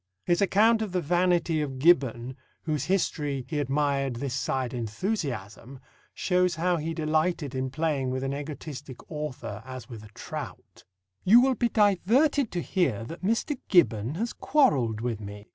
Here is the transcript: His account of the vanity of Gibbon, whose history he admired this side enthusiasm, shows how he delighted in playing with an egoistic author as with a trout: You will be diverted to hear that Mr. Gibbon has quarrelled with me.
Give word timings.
His 0.25 0.41
account 0.41 0.81
of 0.81 0.93
the 0.93 0.99
vanity 0.99 1.61
of 1.61 1.77
Gibbon, 1.77 2.35
whose 2.63 2.85
history 2.85 3.45
he 3.47 3.59
admired 3.59 4.15
this 4.15 4.33
side 4.33 4.73
enthusiasm, 4.73 5.79
shows 6.15 6.55
how 6.55 6.77
he 6.77 6.95
delighted 6.95 7.53
in 7.53 7.69
playing 7.69 8.09
with 8.09 8.23
an 8.23 8.33
egoistic 8.33 8.97
author 9.11 9.61
as 9.63 9.89
with 9.89 10.03
a 10.03 10.09
trout: 10.15 10.85
You 11.23 11.39
will 11.39 11.53
be 11.53 11.69
diverted 11.69 12.51
to 12.53 12.63
hear 12.63 13.03
that 13.03 13.21
Mr. 13.23 13.59
Gibbon 13.67 14.15
has 14.15 14.33
quarrelled 14.33 15.01
with 15.01 15.19
me. 15.21 15.49